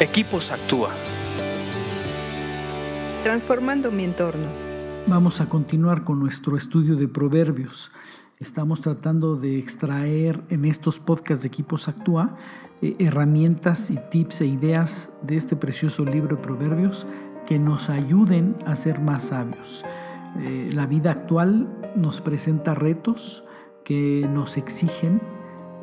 Equipos 0.00 0.50
Actúa. 0.50 0.90
Transformando 3.22 3.92
mi 3.92 4.02
entorno. 4.02 4.48
Vamos 5.06 5.40
a 5.40 5.48
continuar 5.48 6.02
con 6.02 6.18
nuestro 6.18 6.56
estudio 6.56 6.96
de 6.96 7.06
proverbios. 7.06 7.92
Estamos 8.40 8.80
tratando 8.80 9.36
de 9.36 9.56
extraer 9.56 10.42
en 10.48 10.64
estos 10.64 10.98
podcasts 10.98 11.44
de 11.44 11.48
Equipos 11.48 11.86
Actúa 11.86 12.34
eh, 12.82 12.96
herramientas 12.98 13.92
y 13.92 13.98
tips 14.10 14.40
e 14.40 14.46
ideas 14.46 15.12
de 15.22 15.36
este 15.36 15.54
precioso 15.54 16.04
libro 16.04 16.34
de 16.34 16.42
proverbios 16.42 17.06
que 17.46 17.60
nos 17.60 17.88
ayuden 17.88 18.56
a 18.66 18.74
ser 18.74 18.98
más 18.98 19.26
sabios. 19.26 19.84
Eh, 20.40 20.70
la 20.74 20.88
vida 20.88 21.12
actual 21.12 21.68
nos 21.94 22.20
presenta 22.20 22.74
retos 22.74 23.44
que 23.84 24.28
nos 24.28 24.56
exigen 24.56 25.22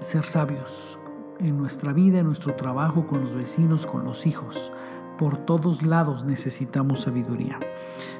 ser 0.00 0.26
sabios, 0.26 0.96
en 1.40 1.58
nuestra 1.58 1.92
vida, 1.92 2.18
en 2.18 2.26
nuestro 2.26 2.54
trabajo, 2.54 3.06
con 3.06 3.20
los 3.22 3.34
vecinos, 3.34 3.86
con 3.86 4.04
los 4.04 4.26
hijos. 4.26 4.72
Por 5.18 5.38
todos 5.38 5.82
lados 5.82 6.24
necesitamos 6.24 7.02
sabiduría. 7.02 7.58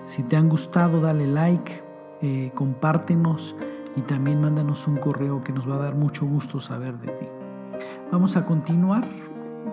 Si 0.04 0.22
te 0.22 0.36
han 0.36 0.48
gustado, 0.48 1.00
dale 1.00 1.26
like, 1.26 1.82
eh, 2.22 2.50
compártenos 2.54 3.56
y 3.96 4.02
también 4.02 4.40
mándanos 4.40 4.86
un 4.88 4.96
correo 4.96 5.40
que 5.40 5.52
nos 5.52 5.68
va 5.68 5.76
a 5.76 5.80
dar 5.80 5.94
mucho 5.94 6.26
gusto 6.26 6.60
saber 6.60 6.98
de 6.98 7.12
ti. 7.12 7.26
Vamos 8.10 8.36
a 8.36 8.46
continuar. 8.46 9.06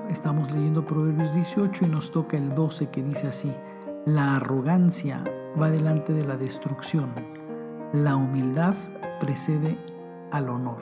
Estamos 0.10 0.52
leyendo 0.52 0.86
Proverbios 0.86 1.34
18 1.34 1.86
y 1.86 1.90
nos 1.90 2.12
toca 2.12 2.36
el 2.36 2.54
12 2.54 2.90
que 2.90 3.04
dice 3.04 3.28
así, 3.28 3.54
la 4.06 4.36
arrogancia 4.36 5.24
va 5.60 5.70
delante 5.70 6.14
de 6.14 6.26
la 6.26 6.36
destrucción, 6.36 7.14
la 7.94 8.16
humildad 8.16 8.74
precede 9.20 9.78
al 10.32 10.50
honor. 10.50 10.82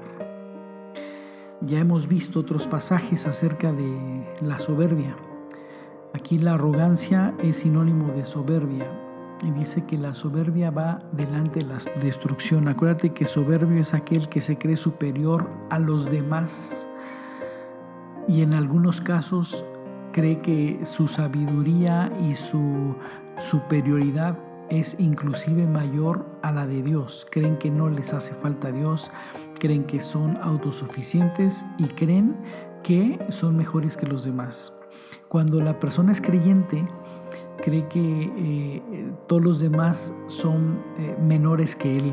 Ya 1.64 1.78
hemos 1.78 2.08
visto 2.08 2.40
otros 2.40 2.66
pasajes 2.66 3.28
acerca 3.28 3.72
de 3.72 4.26
la 4.42 4.58
soberbia. 4.58 5.16
Aquí 6.14 6.40
la 6.40 6.56
arrogancia 6.56 7.36
es 7.44 7.58
sinónimo 7.58 8.12
de 8.14 8.26
soberbia. 8.26 8.88
Y 9.44 9.52
dice 9.52 9.86
que 9.86 9.98
la 9.98 10.16
soberbia 10.16 10.72
va 10.72 11.04
delante 11.12 11.60
de 11.60 11.68
la 11.68 11.78
destrucción. 12.02 12.68
Acuérdate 12.68 13.12
que 13.12 13.26
soberbio 13.26 13.80
es 13.80 13.94
aquel 13.94 14.28
que 14.28 14.42
se 14.42 14.58
cree 14.58 14.76
superior 14.76 15.48
a 15.70 15.78
los 15.78 16.10
demás. 16.10 16.88
Y 18.28 18.42
en 18.42 18.54
algunos 18.56 19.00
casos 19.00 19.64
cree 20.14 20.42
que 20.42 20.80
su 20.84 21.08
sabiduría 21.08 22.12
y 22.28 22.34
su 22.34 22.96
superioridad 23.38 24.38
es 24.72 25.00
inclusive 25.00 25.68
mayor 25.68 26.26
a 26.42 26.52
la 26.52 26.66
de 26.66 26.82
Dios. 26.82 27.28
Creen 27.30 27.58
que 27.58 27.70
no 27.70 27.90
les 27.90 28.14
hace 28.14 28.34
falta 28.34 28.72
Dios, 28.72 29.12
creen 29.62 29.84
que 29.84 30.02
son 30.02 30.38
autosuficientes 30.42 31.68
y 31.78 31.86
creen 31.86 32.36
que 32.82 33.20
son 33.30 33.56
mejores 33.56 33.96
que 33.96 34.08
los 34.08 34.24
demás. 34.24 34.76
Cuando 35.30 35.62
la 35.62 35.80
persona 35.80 36.12
es 36.12 36.20
creyente, 36.20 36.84
cree 37.64 37.86
que 37.86 38.34
eh, 38.36 39.14
todos 39.28 39.44
los 39.44 39.60
demás 39.60 40.14
son 40.26 40.80
eh, 40.98 41.16
menores 41.22 41.76
que 41.76 41.96
él, 41.96 42.12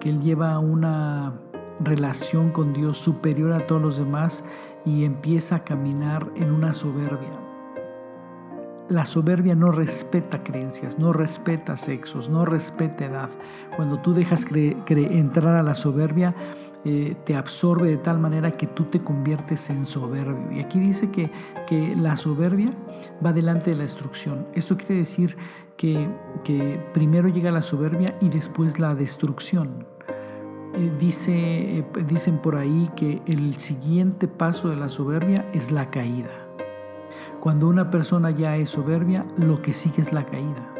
que 0.00 0.08
él 0.08 0.20
lleva 0.22 0.58
una 0.58 1.38
relación 1.80 2.50
con 2.50 2.72
Dios 2.72 2.96
superior 2.96 3.52
a 3.52 3.60
todos 3.60 3.82
los 3.82 3.98
demás 3.98 4.44
y 4.86 5.04
empieza 5.04 5.56
a 5.56 5.64
caminar 5.64 6.26
en 6.34 6.50
una 6.50 6.72
soberbia. 6.72 7.30
La 8.88 9.04
soberbia 9.04 9.56
no 9.56 9.72
respeta 9.72 10.44
creencias, 10.44 10.96
no 10.98 11.12
respeta 11.12 11.76
sexos, 11.76 12.30
no 12.30 12.44
respeta 12.44 13.04
edad. 13.04 13.30
Cuando 13.74 13.98
tú 13.98 14.14
dejas 14.14 14.46
entrar 14.52 15.56
a 15.56 15.62
la 15.64 15.74
soberbia, 15.74 16.36
eh, 16.88 17.16
te 17.24 17.34
absorbe 17.34 17.90
de 17.90 17.96
tal 17.96 18.20
manera 18.20 18.52
que 18.52 18.68
tú 18.68 18.84
te 18.84 19.00
conviertes 19.00 19.70
en 19.70 19.84
soberbio. 19.84 20.52
Y 20.52 20.60
aquí 20.60 20.78
dice 20.78 21.10
que, 21.10 21.32
que 21.66 21.96
la 21.96 22.16
soberbia 22.16 22.70
va 23.24 23.32
delante 23.32 23.70
de 23.70 23.76
la 23.76 23.82
destrucción. 23.82 24.46
Esto 24.54 24.76
quiere 24.76 24.94
decir 24.94 25.36
que, 25.76 26.08
que 26.44 26.80
primero 26.92 27.26
llega 27.26 27.50
la 27.50 27.62
soberbia 27.62 28.16
y 28.20 28.28
después 28.28 28.78
la 28.78 28.94
destrucción. 28.94 29.84
Eh, 30.74 30.92
dice, 30.96 31.78
eh, 31.78 31.86
dicen 32.06 32.38
por 32.38 32.54
ahí 32.54 32.88
que 32.94 33.20
el 33.26 33.56
siguiente 33.56 34.28
paso 34.28 34.68
de 34.68 34.76
la 34.76 34.88
soberbia 34.88 35.44
es 35.52 35.72
la 35.72 35.90
caída. 35.90 36.30
Cuando 37.40 37.66
una 37.66 37.90
persona 37.90 38.30
ya 38.30 38.56
es 38.56 38.70
soberbia, 38.70 39.24
lo 39.36 39.60
que 39.60 39.74
sigue 39.74 40.02
es 40.02 40.12
la 40.12 40.24
caída. 40.24 40.70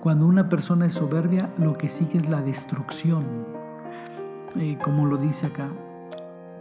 Cuando 0.00 0.26
una 0.26 0.48
persona 0.48 0.86
es 0.86 0.92
soberbia, 0.92 1.52
lo 1.58 1.72
que 1.72 1.88
sigue 1.88 2.16
es 2.16 2.28
la 2.28 2.42
destrucción. 2.42 3.63
Como 4.82 5.06
lo 5.06 5.16
dice 5.16 5.46
acá. 5.46 5.68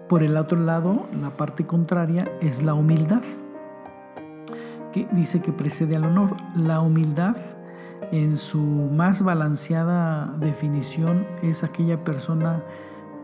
Por 0.10 0.24
el 0.24 0.36
otro 0.38 0.60
lado, 0.60 1.06
la 1.22 1.30
parte 1.30 1.66
contraria 1.66 2.32
es 2.42 2.64
la 2.64 2.74
humildad, 2.74 3.22
que 4.92 5.08
dice 5.12 5.42
que 5.42 5.52
precede 5.52 5.96
al 5.96 6.06
honor. 6.06 6.32
La 6.56 6.82
humildad, 6.82 7.36
en 8.12 8.38
su 8.38 8.60
más 8.60 9.22
balanceada 9.24 10.36
definición, 10.40 11.26
es 11.42 11.64
aquella 11.64 12.04
persona 12.04 12.64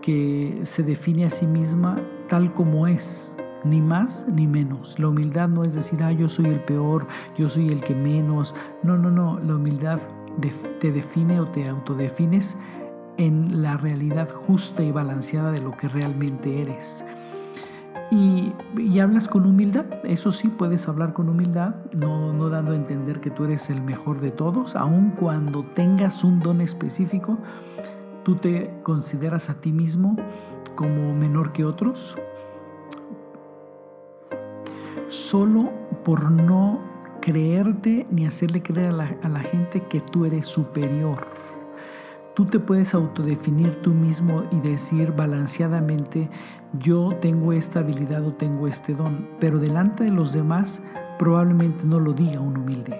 que 0.02 0.62
se 0.64 0.84
define 0.84 1.26
a 1.26 1.30
sí 1.30 1.46
misma 1.46 1.98
tal 2.28 2.54
como 2.54 2.88
es, 2.88 3.36
ni 3.64 3.82
más 3.82 4.28
ni 4.32 4.48
menos. 4.48 4.98
La 5.00 5.10
humildad 5.10 5.50
no 5.50 5.64
es 5.64 5.74
decir, 5.74 6.04
ah, 6.04 6.12
yo 6.12 6.30
soy 6.30 6.46
el 6.46 6.62
peor, 6.62 7.08
yo 7.38 7.50
soy 7.50 7.70
el 7.70 7.82
que 7.82 7.96
menos. 7.96 8.56
No, 8.84 8.98
no, 8.98 9.12
no. 9.12 9.40
La 9.40 9.56
humildad 9.56 10.00
te 10.80 10.92
define 10.92 11.40
o 11.40 11.48
te 11.48 11.68
autodefines 11.68 12.56
en 13.20 13.62
la 13.62 13.76
realidad 13.76 14.30
justa 14.32 14.82
y 14.82 14.92
balanceada 14.92 15.52
de 15.52 15.60
lo 15.60 15.72
que 15.72 15.90
realmente 15.90 16.62
eres. 16.62 17.04
Y, 18.12 18.54
hablas 19.00 19.28
con 19.28 19.46
humildad, 19.46 19.86
eso 20.04 20.32
sí, 20.32 20.48
puedes 20.48 20.88
hablar 20.88 21.14
con 21.14 21.30
humildad, 21.30 21.76
no, 21.94 22.34
no 22.34 22.50
dando 22.50 22.72
a 22.72 22.76
entender 22.76 23.20
que 23.20 23.30
tú 23.30 23.44
eres 23.44 23.70
el 23.70 23.82
mejor 23.84 24.20
de 24.20 24.32
todos, 24.32 24.76
aun 24.76 25.12
cuando 25.12 25.64
tengas 25.64 26.24
un 26.24 26.40
don 26.40 26.62
específico, 26.62 27.38
tú 28.24 28.36
te 28.36 28.74
consideras 28.82 29.50
a 29.50 29.62
ti 29.62 29.72
mismo 29.72 30.16
como 30.76 31.14
menor 31.14 31.52
que 31.52 31.66
otros, 31.66 32.18
solo 35.10 35.70
por 36.04 36.32
no 36.32 36.80
creerte 37.22 38.08
ni 38.10 38.26
hacerle 38.26 38.64
creer 38.64 38.88
a 38.88 39.30
la, 39.30 39.40
gente 39.42 39.84
que 39.84 40.02
tú 40.02 40.26
eres 40.26 40.48
superior. 40.48 41.39
Tú 42.40 42.46
te 42.46 42.58
puedes 42.58 42.94
autodefinir 42.94 43.82
tú 43.82 43.94
mismo 43.94 44.46
y 44.50 44.62
decir 44.62 45.12
balanceadamente, 45.12 46.30
yo 46.72 47.10
tengo 47.20 47.52
esta 47.52 47.82
habilidad 47.82 48.26
o 48.26 48.34
tengo 48.34 48.66
este 48.66 48.94
don, 48.94 49.28
pero 49.42 49.60
delante 49.60 50.06
de 50.06 50.12
los 50.12 50.32
demás 50.32 50.82
probablemente 51.18 51.86
no 51.86 52.00
lo 52.00 52.14
diga 52.14 52.40
un 52.40 52.56
humilde. 52.56 52.98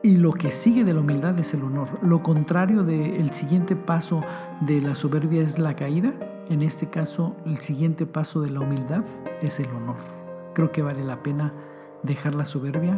Y 0.00 0.18
lo 0.18 0.32
que 0.32 0.52
sigue 0.52 0.84
de 0.84 0.94
la 0.94 1.00
humildad 1.00 1.36
es 1.40 1.54
el 1.54 1.64
honor. 1.64 1.88
Lo 2.04 2.22
contrario 2.22 2.84
del 2.84 3.32
siguiente 3.32 3.74
paso 3.74 4.20
de 4.60 4.80
la 4.80 4.94
soberbia 4.94 5.42
es 5.42 5.58
la 5.58 5.74
caída. 5.74 6.12
En 6.50 6.62
este 6.62 6.86
caso, 6.86 7.34
el 7.46 7.56
siguiente 7.56 8.06
paso 8.06 8.42
de 8.42 8.50
la 8.52 8.60
humildad 8.60 9.04
es 9.40 9.58
el 9.58 9.70
honor. 9.70 9.96
Creo 10.54 10.70
que 10.70 10.82
vale 10.82 11.02
la 11.02 11.20
pena 11.24 11.52
dejar 12.04 12.36
la 12.36 12.46
soberbia 12.46 12.96